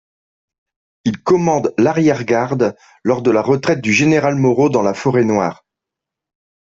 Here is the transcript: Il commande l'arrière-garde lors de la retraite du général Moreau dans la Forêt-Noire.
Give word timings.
Il 1.05 1.21
commande 1.21 1.75
l'arrière-garde 1.77 2.75
lors 3.03 3.21
de 3.21 3.29
la 3.29 3.43
retraite 3.43 3.81
du 3.81 3.93
général 3.93 4.33
Moreau 4.33 4.67
dans 4.67 4.81
la 4.81 4.95
Forêt-Noire. 4.95 5.63